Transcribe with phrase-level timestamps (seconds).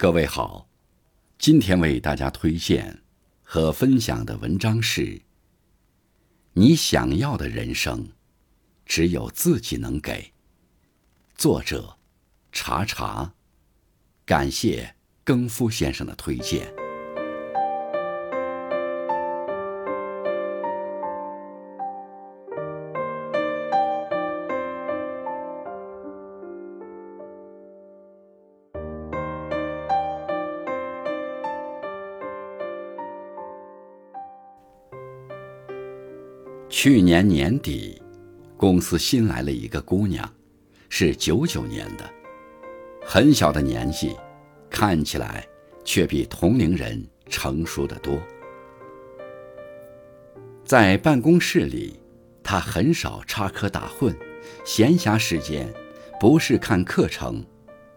[0.00, 0.66] 各位好，
[1.38, 3.02] 今天为大家推荐
[3.42, 5.02] 和分享的文章是
[6.54, 8.08] 《你想要的人生，
[8.86, 10.22] 只有自己能给》。
[11.36, 11.98] 作者：
[12.50, 13.34] 查查，
[14.24, 16.79] 感谢更夫先生的推荐。
[36.70, 38.00] 去年年底，
[38.56, 40.32] 公司新来了一个姑娘，
[40.88, 42.08] 是九九年的，
[43.04, 44.14] 很小的年纪，
[44.70, 45.44] 看起来
[45.84, 48.16] 却比同龄人成熟得多。
[50.64, 51.98] 在办公室里，
[52.40, 54.14] 她很少插科打诨，
[54.64, 55.68] 闲暇时间
[56.20, 57.44] 不是看课程，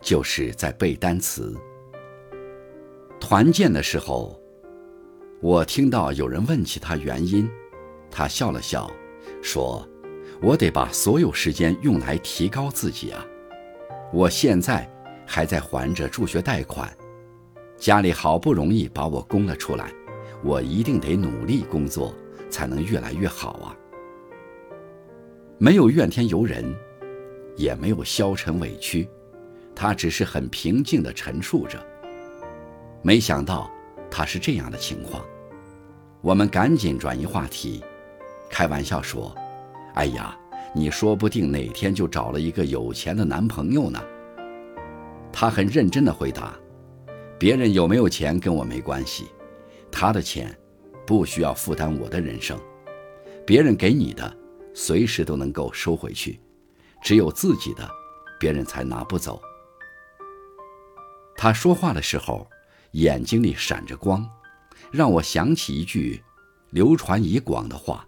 [0.00, 1.54] 就是在背单词。
[3.20, 4.40] 团建的时候，
[5.42, 7.46] 我听到有人问起她原因。
[8.16, 8.88] 他笑了笑，
[9.42, 9.84] 说
[10.40, 13.26] ：“我得把所有时间用来提高自己啊！
[14.12, 14.88] 我现在
[15.26, 16.88] 还在还着助学贷款，
[17.76, 19.92] 家里好不容易把我供了出来，
[20.44, 22.14] 我一定得努力工作，
[22.48, 23.76] 才能越来越好啊！”
[25.58, 26.72] 没有怨天尤人，
[27.56, 29.08] 也没有消沉委屈，
[29.74, 31.84] 他只是很平静地陈述着。
[33.02, 33.68] 没想到
[34.08, 35.24] 他是这样的情况，
[36.20, 37.82] 我们赶紧转移话题。
[38.54, 39.34] 开玩笑说
[39.98, 40.38] ：“哎呀，
[40.72, 44.00] 你说不定哪天就找了一个有钱的男朋友呢。”
[45.34, 46.54] 他很认真的回答
[47.36, 49.26] ：“别人有没有钱跟我没关系，
[49.90, 50.56] 他的钱
[51.04, 52.56] 不需要负担我的人生。
[53.44, 54.32] 别人给你的，
[54.72, 56.38] 随时都能够收回去，
[57.02, 57.90] 只有自己的，
[58.38, 59.42] 别人才拿不走。”
[61.36, 62.48] 他说话的时候，
[62.92, 64.24] 眼睛里闪着光，
[64.92, 66.22] 让我想起一句
[66.70, 68.06] 流传已广的话。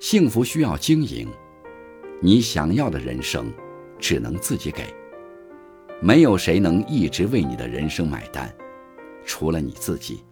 [0.00, 1.28] 幸福需要经营，
[2.20, 3.52] 你想要的人生，
[3.98, 4.84] 只能自己给。
[6.00, 8.54] 没有谁能一直为你的人生买单，
[9.24, 10.24] 除了你自己。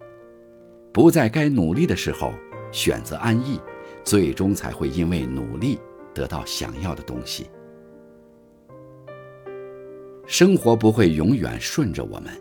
[0.92, 2.32] 不在该努力的时候
[2.70, 3.60] 选择安逸，
[4.04, 5.78] 最终才会因为努力
[6.14, 7.50] 得到想要的东西。
[10.26, 12.32] 生活不会永远顺着我们，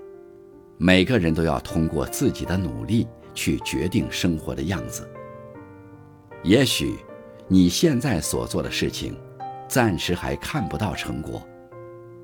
[0.78, 5.10] 每个人都要通过自己的努力去决定生活的样子。
[6.44, 6.96] 也许。
[7.48, 9.16] 你现在所做的事情，
[9.68, 11.48] 暂时还看不到成果，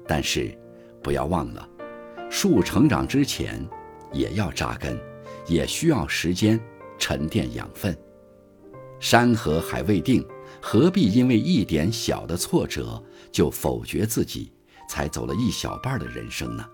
[0.08, 0.58] 但是，
[1.04, 1.70] 不要忘了，
[2.28, 3.64] 树成长之前，
[4.12, 5.00] 也要扎根，
[5.46, 6.60] 也需要时间
[6.98, 7.96] 沉淀养分。
[9.00, 10.26] 山河还未定，
[10.60, 14.52] 何必因为一点小的挫折就否决自己
[14.90, 16.68] 才走了一小半的人生呢？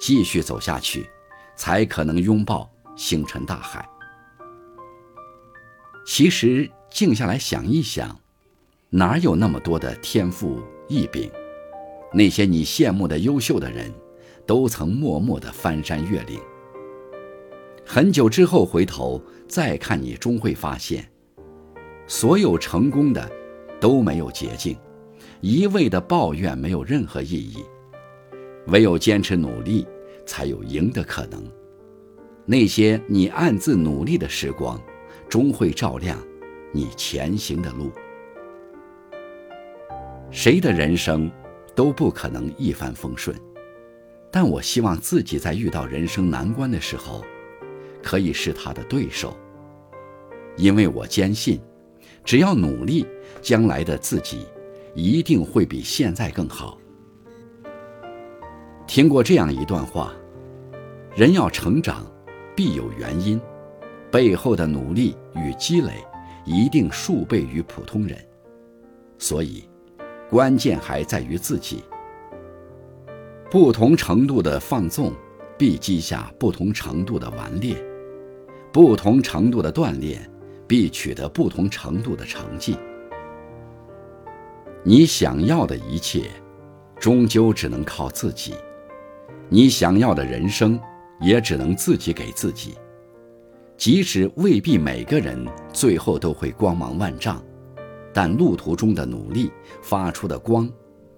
[0.00, 1.08] 继续走下去，
[1.54, 3.88] 才可能拥抱星辰大海。
[6.04, 6.68] 其实。
[6.90, 8.18] 静下来想一想，
[8.90, 11.30] 哪有那么多的天赋异禀？
[12.12, 13.92] 那些你羡慕的优秀的人，
[14.46, 16.40] 都曾默默的翻山越岭。
[17.84, 21.06] 很久之后回头再看你，终会发现，
[22.06, 23.30] 所有成功的
[23.78, 24.76] 都没有捷径，
[25.40, 27.62] 一味的抱怨没有任何意义，
[28.68, 29.86] 唯有坚持努力，
[30.26, 31.42] 才有赢的可能。
[32.46, 34.80] 那些你暗自努力的时光，
[35.28, 36.18] 终会照亮。
[36.72, 37.90] 你前行的路，
[40.30, 41.30] 谁的人生
[41.74, 43.34] 都不可能一帆风顺，
[44.30, 47.24] 但我希望自己在遇到人生难关的时候，
[48.02, 49.34] 可以是他的对手，
[50.56, 51.58] 因为我坚信，
[52.22, 53.06] 只要努力，
[53.40, 54.46] 将来的自己
[54.94, 56.78] 一定会比现在更好。
[58.86, 60.12] 听过这样一段话：
[61.16, 62.06] 人要成长，
[62.54, 63.40] 必有原因，
[64.10, 65.92] 背后的努力与积累。
[66.48, 68.18] 一定数倍于普通人，
[69.18, 69.68] 所以
[70.30, 71.84] 关键还在于自己。
[73.50, 75.12] 不同程度的放纵，
[75.58, 77.74] 必积下不同程度的顽劣；
[78.72, 80.26] 不同程度的锻炼，
[80.66, 82.78] 必取得不同程度的成绩。
[84.82, 86.30] 你想要的一切，
[86.98, 88.54] 终究只能靠自己；
[89.50, 90.80] 你想要的人生，
[91.20, 92.74] 也只能自己给自己。
[93.78, 97.40] 即使未必每个人最后都会光芒万丈，
[98.12, 100.68] 但路途中的努力发出的光，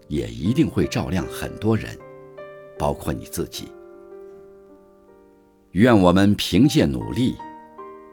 [0.08, 1.98] 也一定会照亮很多人，
[2.78, 3.72] 包括你自己。
[5.70, 7.34] 愿我们凭借努力，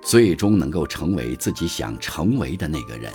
[0.02, 3.12] 最终能够成为自己想成为的那个人。